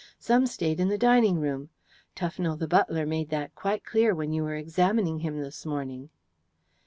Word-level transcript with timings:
"Some 0.17 0.47
stayed 0.47 0.79
in 0.79 0.87
the 0.87 0.97
dining 0.97 1.39
room. 1.39 1.69
Tufnell, 2.15 2.57
the 2.57 2.67
butler, 2.67 3.05
made 3.05 3.29
that 3.29 3.53
quite 3.53 3.83
clear 3.85 4.15
when 4.15 4.33
you 4.33 4.41
were 4.41 4.55
examining 4.55 5.19
him 5.19 5.39
this 5.39 5.63
morning." 5.63 6.09